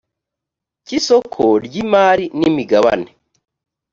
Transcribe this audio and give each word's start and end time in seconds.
cy 0.85 0.91
isoko 0.97 1.41
ry 1.65 1.75
imari 1.83 2.25
n 2.39 2.41
imigabane 2.49 3.09